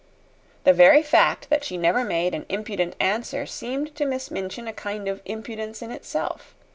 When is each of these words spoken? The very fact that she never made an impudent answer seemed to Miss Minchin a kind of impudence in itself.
The 0.63 0.73
very 0.73 1.03
fact 1.03 1.51
that 1.51 1.63
she 1.63 1.77
never 1.77 2.03
made 2.03 2.33
an 2.33 2.47
impudent 2.49 2.95
answer 2.99 3.45
seemed 3.45 3.93
to 3.97 4.05
Miss 4.07 4.31
Minchin 4.31 4.67
a 4.67 4.73
kind 4.73 5.07
of 5.07 5.21
impudence 5.25 5.83
in 5.83 5.91
itself. 5.91 6.55